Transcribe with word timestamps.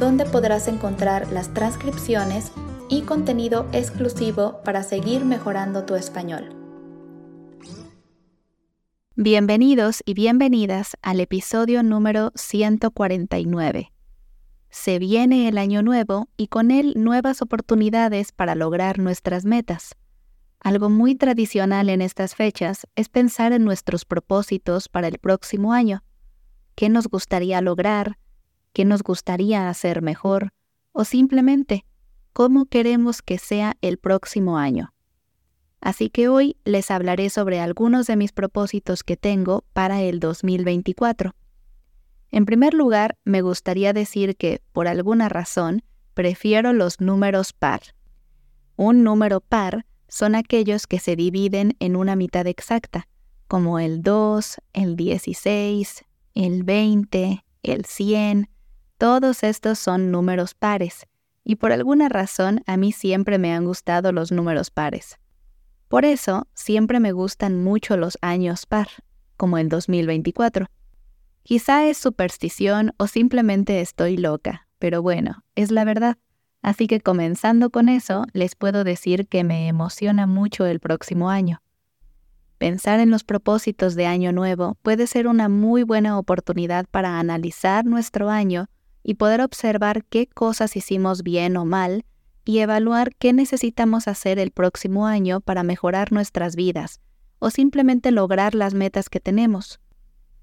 donde 0.00 0.24
podrás 0.24 0.66
encontrar 0.66 1.30
las 1.30 1.52
transcripciones 1.52 2.52
y 2.88 3.02
contenido 3.02 3.68
exclusivo 3.72 4.62
para 4.64 4.82
seguir 4.82 5.26
mejorando 5.26 5.84
tu 5.84 5.94
español. 5.94 6.56
Bienvenidos 9.14 10.02
y 10.06 10.14
bienvenidas 10.14 10.96
al 11.02 11.20
episodio 11.20 11.82
número 11.82 12.32
149. 12.34 13.92
Se 14.70 14.98
viene 14.98 15.48
el 15.48 15.58
año 15.58 15.82
nuevo 15.82 16.28
y 16.38 16.46
con 16.46 16.70
él 16.70 16.94
nuevas 16.96 17.42
oportunidades 17.42 18.32
para 18.32 18.54
lograr 18.54 18.98
nuestras 18.98 19.44
metas. 19.44 19.96
Algo 20.60 20.88
muy 20.88 21.14
tradicional 21.14 21.90
en 21.90 22.00
estas 22.00 22.34
fechas 22.34 22.86
es 22.96 23.10
pensar 23.10 23.52
en 23.52 23.64
nuestros 23.64 24.06
propósitos 24.06 24.88
para 24.88 25.08
el 25.08 25.18
próximo 25.18 25.74
año. 25.74 26.02
¿Qué 26.74 26.88
nos 26.88 27.06
gustaría 27.08 27.60
lograr? 27.60 28.16
Qué 28.72 28.84
nos 28.84 29.02
gustaría 29.02 29.68
hacer 29.68 30.02
mejor 30.02 30.52
o 30.92 31.04
simplemente 31.04 31.84
cómo 32.32 32.66
queremos 32.66 33.22
que 33.22 33.38
sea 33.38 33.76
el 33.80 33.98
próximo 33.98 34.58
año. 34.58 34.92
Así 35.80 36.10
que 36.10 36.28
hoy 36.28 36.56
les 36.64 36.90
hablaré 36.90 37.30
sobre 37.30 37.60
algunos 37.60 38.06
de 38.06 38.16
mis 38.16 38.32
propósitos 38.32 39.02
que 39.02 39.16
tengo 39.16 39.64
para 39.72 40.02
el 40.02 40.20
2024. 40.20 41.34
En 42.30 42.44
primer 42.44 42.74
lugar, 42.74 43.16
me 43.24 43.42
gustaría 43.42 43.92
decir 43.92 44.36
que, 44.36 44.62
por 44.72 44.88
alguna 44.88 45.28
razón, 45.28 45.82
prefiero 46.14 46.72
los 46.72 47.00
números 47.00 47.52
par. 47.52 47.80
Un 48.76 49.02
número 49.02 49.40
par 49.40 49.86
son 50.06 50.34
aquellos 50.34 50.86
que 50.86 50.98
se 50.98 51.16
dividen 51.16 51.76
en 51.80 51.96
una 51.96 52.14
mitad 52.14 52.46
exacta, 52.46 53.08
como 53.48 53.78
el 53.78 54.02
2, 54.02 54.58
el 54.74 54.96
16, 54.96 56.04
el 56.34 56.62
20, 56.62 57.44
el 57.62 57.84
100, 57.84 58.48
todos 59.00 59.44
estos 59.44 59.78
son 59.78 60.10
números 60.10 60.52
pares, 60.52 61.06
y 61.42 61.56
por 61.56 61.72
alguna 61.72 62.10
razón 62.10 62.62
a 62.66 62.76
mí 62.76 62.92
siempre 62.92 63.38
me 63.38 63.54
han 63.54 63.64
gustado 63.64 64.12
los 64.12 64.30
números 64.30 64.70
pares. 64.70 65.18
Por 65.88 66.04
eso 66.04 66.48
siempre 66.52 67.00
me 67.00 67.12
gustan 67.12 67.64
mucho 67.64 67.96
los 67.96 68.18
años 68.20 68.66
par, 68.66 68.88
como 69.38 69.56
el 69.56 69.70
2024. 69.70 70.66
Quizá 71.44 71.86
es 71.86 71.96
superstición 71.96 72.92
o 72.98 73.06
simplemente 73.06 73.80
estoy 73.80 74.18
loca, 74.18 74.68
pero 74.78 75.00
bueno, 75.00 75.44
es 75.54 75.70
la 75.70 75.84
verdad. 75.86 76.18
Así 76.60 76.86
que 76.86 77.00
comenzando 77.00 77.70
con 77.70 77.88
eso, 77.88 78.26
les 78.34 78.54
puedo 78.54 78.84
decir 78.84 79.28
que 79.28 79.44
me 79.44 79.66
emociona 79.66 80.26
mucho 80.26 80.66
el 80.66 80.78
próximo 80.78 81.30
año. 81.30 81.62
Pensar 82.58 83.00
en 83.00 83.10
los 83.10 83.24
propósitos 83.24 83.94
de 83.94 84.04
año 84.04 84.30
nuevo 84.32 84.76
puede 84.82 85.06
ser 85.06 85.26
una 85.26 85.48
muy 85.48 85.84
buena 85.84 86.18
oportunidad 86.18 86.84
para 86.90 87.18
analizar 87.18 87.86
nuestro 87.86 88.28
año 88.28 88.68
y 89.02 89.14
poder 89.14 89.40
observar 89.40 90.04
qué 90.04 90.26
cosas 90.26 90.76
hicimos 90.76 91.22
bien 91.22 91.56
o 91.56 91.64
mal 91.64 92.04
y 92.44 92.58
evaluar 92.58 93.14
qué 93.16 93.32
necesitamos 93.32 94.08
hacer 94.08 94.38
el 94.38 94.50
próximo 94.50 95.06
año 95.06 95.40
para 95.40 95.62
mejorar 95.62 96.12
nuestras 96.12 96.56
vidas 96.56 97.00
o 97.38 97.50
simplemente 97.50 98.10
lograr 98.10 98.54
las 98.54 98.74
metas 98.74 99.08
que 99.08 99.20
tenemos. 99.20 99.80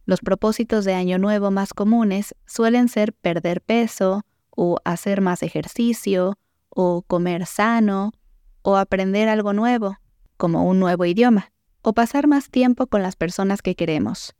Los 0.05 0.21
propósitos 0.21 0.85
de 0.85 0.93
año 0.93 1.17
nuevo 1.17 1.51
más 1.51 1.73
comunes 1.73 2.33
suelen 2.45 2.87
ser 2.87 3.13
perder 3.13 3.61
peso 3.61 4.23
o 4.49 4.79
hacer 4.85 5.21
más 5.21 5.43
ejercicio 5.43 6.37
o 6.69 7.01
comer 7.01 7.45
sano 7.45 8.13
o 8.61 8.77
aprender 8.77 9.29
algo 9.29 9.53
nuevo, 9.53 9.97
como 10.37 10.67
un 10.67 10.79
nuevo 10.79 11.05
idioma, 11.05 11.51
o 11.81 11.93
pasar 11.93 12.27
más 12.27 12.49
tiempo 12.49 12.87
con 12.87 13.01
las 13.01 13.15
personas 13.15 13.61
que 13.61 13.75
queremos. 13.75 14.35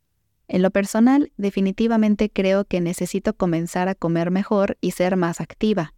En 0.47 0.61
lo 0.61 0.71
personal, 0.71 1.31
definitivamente 1.37 2.29
creo 2.29 2.63
que 2.63 2.79
necesito 2.79 3.35
comenzar 3.35 3.89
a 3.89 3.95
comer 3.95 4.31
mejor 4.31 4.77
y 4.79 4.91
ser 4.91 5.17
más 5.17 5.41
activa. 5.41 5.93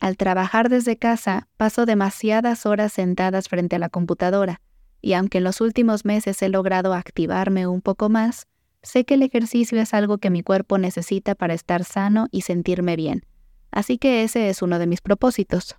Al 0.00 0.16
trabajar 0.16 0.68
desde 0.68 0.96
casa, 0.96 1.48
paso 1.56 1.86
demasiadas 1.86 2.66
horas 2.66 2.92
sentadas 2.92 3.48
frente 3.48 3.76
a 3.76 3.78
la 3.78 3.88
computadora, 3.88 4.60
y 5.00 5.12
aunque 5.12 5.38
en 5.38 5.44
los 5.44 5.60
últimos 5.60 6.04
meses 6.04 6.42
he 6.42 6.48
logrado 6.48 6.92
activarme 6.92 7.68
un 7.68 7.80
poco 7.80 8.08
más, 8.08 8.48
sé 8.82 9.04
que 9.04 9.14
el 9.14 9.22
ejercicio 9.22 9.80
es 9.80 9.94
algo 9.94 10.18
que 10.18 10.30
mi 10.30 10.42
cuerpo 10.42 10.78
necesita 10.78 11.36
para 11.36 11.54
estar 11.54 11.84
sano 11.84 12.26
y 12.32 12.42
sentirme 12.42 12.96
bien. 12.96 13.24
Así 13.70 13.98
que 13.98 14.24
ese 14.24 14.48
es 14.48 14.60
uno 14.60 14.78
de 14.80 14.86
mis 14.88 15.00
propósitos. 15.00 15.76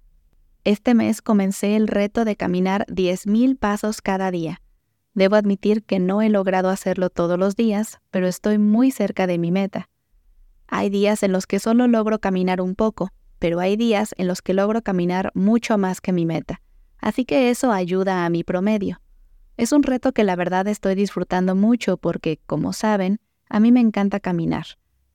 Este 0.63 0.93
mes 0.93 1.21
comencé 1.21 1.75
el 1.75 1.87
reto 1.87 2.23
de 2.23 2.35
caminar 2.35 2.85
10.000 2.87 3.57
pasos 3.57 4.01
cada 4.01 4.31
día 4.31 4.61
Debo 5.13 5.35
admitir 5.35 5.83
que 5.83 5.99
no 5.99 6.21
he 6.21 6.29
logrado 6.29 6.69
hacerlo 6.69 7.09
todos 7.09 7.37
los 7.37 7.55
días, 7.55 7.99
pero 8.11 8.27
estoy 8.27 8.57
muy 8.57 8.91
cerca 8.91 9.27
de 9.27 9.37
mi 9.37 9.51
meta. 9.51 9.89
Hay 10.67 10.89
días 10.89 11.23
en 11.23 11.31
los 11.31 11.47
que 11.47 11.59
solo 11.59 11.87
logro 11.87 12.19
caminar 12.19 12.61
un 12.61 12.75
poco, 12.75 13.09
pero 13.39 13.59
hay 13.59 13.75
días 13.75 14.13
en 14.17 14.27
los 14.27 14.41
que 14.41 14.53
logro 14.53 14.81
caminar 14.81 15.31
mucho 15.33 15.77
más 15.77 16.01
que 16.01 16.11
mi 16.11 16.25
meta, 16.25 16.61
así 16.99 17.25
que 17.25 17.49
eso 17.49 17.71
ayuda 17.71 18.25
a 18.25 18.29
mi 18.29 18.43
promedio. 18.43 19.01
Es 19.57 19.71
un 19.71 19.83
reto 19.83 20.11
que 20.11 20.23
la 20.23 20.35
verdad 20.35 20.67
estoy 20.67 20.95
disfrutando 20.95 21.55
mucho 21.55 21.97
porque, 21.97 22.39
como 22.45 22.71
saben, 22.71 23.19
a 23.49 23.59
mí 23.59 23.71
me 23.71 23.79
encanta 23.79 24.19
caminar, 24.19 24.65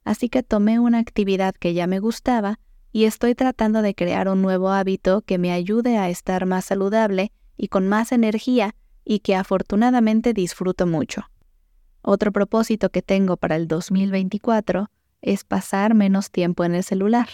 así 0.04 0.28
que 0.28 0.42
tomé 0.42 0.80
una 0.80 0.98
actividad 0.98 1.54
que 1.54 1.72
ya 1.72 1.86
me 1.86 2.00
gustaba 2.00 2.58
y 2.90 3.04
estoy 3.04 3.34
tratando 3.34 3.80
de 3.80 3.94
crear 3.94 4.28
un 4.28 4.42
nuevo 4.42 4.70
hábito 4.70 5.22
que 5.22 5.38
me 5.38 5.52
ayude 5.52 5.98
a 5.98 6.10
estar 6.10 6.46
más 6.46 6.64
saludable 6.64 7.30
y 7.56 7.68
con 7.68 7.88
más 7.88 8.12
energía 8.12 8.74
y 9.04 9.20
que 9.20 9.34
afortunadamente 9.34 10.32
disfruto 10.32 10.86
mucho. 10.86 11.22
Otro 12.02 12.32
propósito 12.32 12.90
que 12.90 13.02
tengo 13.02 13.36
para 13.36 13.56
el 13.56 13.68
2024 13.68 14.90
es 15.22 15.44
pasar 15.44 15.94
menos 15.94 16.30
tiempo 16.30 16.64
en 16.64 16.74
el 16.74 16.84
celular. 16.84 17.28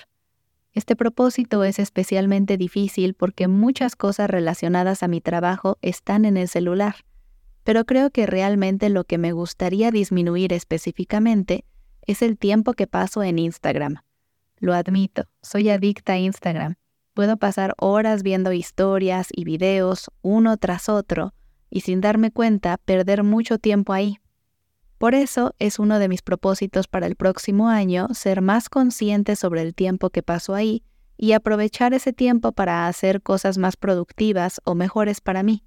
Este 0.72 0.94
propósito 0.94 1.64
es 1.64 1.80
especialmente 1.80 2.56
difícil 2.56 3.14
porque 3.14 3.48
muchas 3.48 3.96
cosas 3.96 4.30
relacionadas 4.30 5.02
a 5.02 5.08
mi 5.08 5.20
trabajo 5.20 5.78
están 5.82 6.24
en 6.24 6.36
el 6.36 6.46
celular, 6.46 6.94
pero 7.64 7.84
creo 7.84 8.10
que 8.10 8.26
realmente 8.26 8.88
lo 8.88 9.02
que 9.04 9.18
me 9.18 9.32
gustaría 9.32 9.90
disminuir 9.90 10.52
específicamente 10.52 11.64
es 12.06 12.22
el 12.22 12.38
tiempo 12.38 12.72
que 12.74 12.86
paso 12.86 13.24
en 13.24 13.40
Instagram. 13.40 13.96
Lo 14.58 14.74
admito, 14.74 15.24
soy 15.42 15.70
adicta 15.70 16.12
a 16.12 16.18
Instagram. 16.18 16.76
Puedo 17.14 17.36
pasar 17.36 17.74
horas 17.78 18.22
viendo 18.22 18.52
historias 18.52 19.28
y 19.32 19.44
videos 19.44 20.10
uno 20.22 20.56
tras 20.56 20.88
otro, 20.88 21.34
y 21.70 21.80
sin 21.80 22.00
darme 22.00 22.30
cuenta 22.30 22.76
perder 22.78 23.22
mucho 23.22 23.58
tiempo 23.58 23.92
ahí. 23.92 24.18
Por 24.98 25.14
eso 25.14 25.54
es 25.58 25.78
uno 25.78 25.98
de 25.98 26.08
mis 26.08 26.20
propósitos 26.20 26.86
para 26.86 27.06
el 27.06 27.16
próximo 27.16 27.68
año 27.68 28.08
ser 28.12 28.42
más 28.42 28.68
consciente 28.68 29.34
sobre 29.34 29.62
el 29.62 29.74
tiempo 29.74 30.10
que 30.10 30.22
paso 30.22 30.54
ahí 30.54 30.82
y 31.16 31.32
aprovechar 31.32 31.94
ese 31.94 32.12
tiempo 32.12 32.52
para 32.52 32.86
hacer 32.86 33.22
cosas 33.22 33.56
más 33.56 33.76
productivas 33.76 34.60
o 34.64 34.74
mejores 34.74 35.20
para 35.20 35.42
mí. 35.42 35.64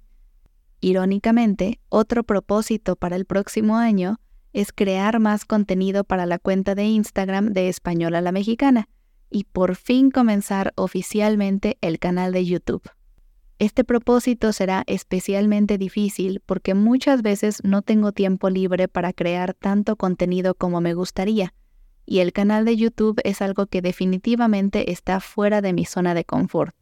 Irónicamente, 0.80 1.80
otro 1.88 2.24
propósito 2.24 2.94
para 2.94 3.16
el 3.16 3.24
próximo 3.24 3.76
año 3.76 4.20
es 4.52 4.72
crear 4.72 5.18
más 5.18 5.44
contenido 5.44 6.04
para 6.04 6.26
la 6.26 6.38
cuenta 6.38 6.74
de 6.74 6.84
Instagram 6.84 7.52
de 7.52 7.68
Español 7.68 8.14
a 8.14 8.20
la 8.20 8.32
Mexicana 8.32 8.88
y 9.30 9.44
por 9.44 9.74
fin 9.74 10.10
comenzar 10.10 10.72
oficialmente 10.76 11.76
el 11.80 11.98
canal 11.98 12.32
de 12.32 12.44
YouTube. 12.44 12.82
Este 13.58 13.84
propósito 13.84 14.52
será 14.52 14.82
especialmente 14.86 15.78
difícil 15.78 16.42
porque 16.44 16.74
muchas 16.74 17.22
veces 17.22 17.60
no 17.62 17.82
tengo 17.82 18.10
tiempo 18.12 18.50
libre 18.50 18.88
para 18.88 19.12
crear 19.12 19.54
tanto 19.54 19.96
contenido 19.96 20.54
como 20.54 20.80
me 20.80 20.94
gustaría, 20.94 21.54
y 22.04 22.18
el 22.18 22.32
canal 22.32 22.64
de 22.64 22.76
YouTube 22.76 23.20
es 23.24 23.40
algo 23.40 23.66
que 23.66 23.80
definitivamente 23.80 24.90
está 24.90 25.20
fuera 25.20 25.60
de 25.60 25.72
mi 25.72 25.84
zona 25.84 26.14
de 26.14 26.24
confort. 26.24 26.74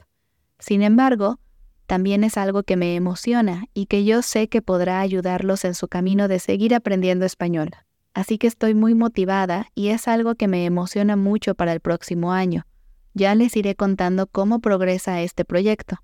Sin 0.59 0.83
embargo, 0.83 1.39
también 1.87 2.25
es 2.25 2.39
algo 2.39 2.63
que 2.63 2.77
me 2.77 2.97
emociona 2.97 3.67
y 3.75 3.87
que 3.87 4.05
yo 4.05 4.23
sé 4.23 4.49
que 4.49 4.63
podrá 4.63 5.01
ayudarlos 5.01 5.65
en 5.65 5.75
su 5.75 5.89
camino 5.89 6.27
de 6.27 6.39
seguir 6.39 6.75
aprendiendo 6.75 7.27
español. 7.27 7.71
Así 8.15 8.39
que 8.39 8.47
estoy 8.47 8.75
muy 8.75 8.95
motivada 8.95 9.69
y 9.75 9.89
es 9.89 10.09
algo 10.09 10.35
que 10.35 10.49
me 10.49 10.65
emociona 10.65 11.17
mucho 11.17 11.55
para 11.55 11.73
el 11.73 11.81
próximo 11.81 12.33
año. 12.33 12.67
Ya 13.15 13.35
les 13.35 13.57
iré 13.57 13.75
contando 13.75 14.27
cómo 14.27 14.61
progresa 14.61 15.21
este 15.21 15.45
proyecto. 15.45 15.99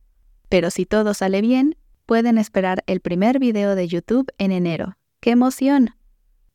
Pero 0.48 0.70
si 0.70 0.86
todo 0.86 1.14
sale 1.14 1.40
bien, 1.40 1.76
pueden 2.06 2.38
esperar 2.38 2.82
el 2.86 3.00
primer 3.00 3.38
video 3.38 3.74
de 3.74 3.86
YouTube 3.86 4.32
en 4.38 4.52
enero. 4.52 4.96
¡Qué 5.20 5.30
emoción! 5.30 5.90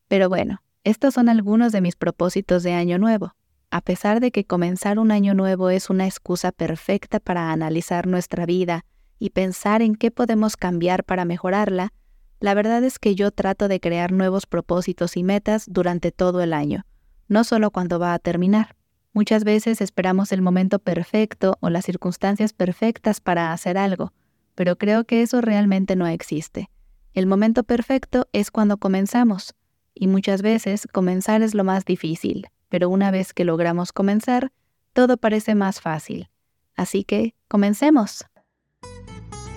Pero 0.07 0.29
bueno, 0.29 0.61
estos 0.83 1.13
son 1.13 1.29
algunos 1.29 1.71
de 1.71 1.81
mis 1.81 1.95
propósitos 1.95 2.63
de 2.63 2.73
año 2.73 2.97
nuevo. 2.97 3.35
A 3.71 3.81
pesar 3.81 4.19
de 4.19 4.31
que 4.31 4.45
comenzar 4.45 4.99
un 4.99 5.11
año 5.11 5.33
nuevo 5.33 5.69
es 5.69 5.89
una 5.89 6.05
excusa 6.05 6.51
perfecta 6.51 7.19
para 7.19 7.51
analizar 7.51 8.07
nuestra 8.07 8.45
vida 8.45 8.85
y 9.17 9.29
pensar 9.31 9.81
en 9.81 9.95
qué 9.95 10.11
podemos 10.11 10.57
cambiar 10.57 11.03
para 11.03 11.25
mejorarla, 11.25 11.93
la 12.39 12.53
verdad 12.53 12.83
es 12.83 12.99
que 12.99 13.15
yo 13.15 13.31
trato 13.31 13.67
de 13.67 13.79
crear 13.79 14.11
nuevos 14.11 14.45
propósitos 14.45 15.15
y 15.17 15.23
metas 15.23 15.65
durante 15.67 16.11
todo 16.11 16.41
el 16.41 16.51
año, 16.51 16.85
no 17.27 17.43
solo 17.43 17.71
cuando 17.71 17.99
va 17.99 18.13
a 18.13 18.19
terminar. 18.19 18.75
Muchas 19.13 19.44
veces 19.44 19.80
esperamos 19.80 20.31
el 20.31 20.42
momento 20.42 20.80
perfecto 20.80 21.57
o 21.60 21.69
las 21.69 21.86
circunstancias 21.86 22.51
perfectas 22.51 23.21
para 23.21 23.54
hacer 23.54 23.77
algo, 23.77 24.12
pero 24.56 24.75
creo 24.77 25.04
que 25.06 25.21
eso 25.21 25.39
realmente 25.39 25.95
no 25.95 26.07
existe. 26.07 26.71
El 27.13 27.27
momento 27.27 27.63
perfecto 27.63 28.27
es 28.33 28.50
cuando 28.50 28.77
comenzamos, 28.77 29.54
y 29.94 30.07
muchas 30.07 30.42
veces 30.42 30.88
comenzar 30.92 31.44
es 31.44 31.54
lo 31.54 31.63
más 31.63 31.86
difícil, 31.86 32.48
pero 32.69 32.89
una 32.89 33.12
vez 33.12 33.33
que 33.33 33.45
logramos 33.45 33.94
comenzar, 33.94 34.51
todo 34.94 35.18
parece 35.18 35.54
más 35.54 35.80
fácil. 35.80 36.30
Así 36.75 37.04
que, 37.04 37.36
comencemos. 37.48 38.25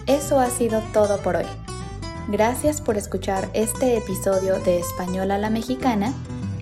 Eso 0.06 0.38
ha 0.38 0.50
sido 0.50 0.82
todo 0.93 1.19
por 1.23 1.37
hoy. 1.37 1.47
Gracias 2.29 2.82
por 2.82 2.99
escuchar 2.99 3.49
este 3.55 3.97
episodio 3.97 4.58
de 4.61 4.81
Español 4.81 5.31
a 5.31 5.38
la 5.38 5.49
Mexicana 5.49 6.12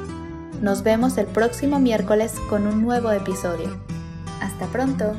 Nos 0.62 0.84
vemos 0.84 1.18
el 1.18 1.26
próximo 1.26 1.80
miércoles 1.80 2.34
con 2.50 2.68
un 2.68 2.84
nuevo 2.84 3.12
episodio. 3.12 3.80
Hasta 4.42 4.68
pronto. 4.68 5.16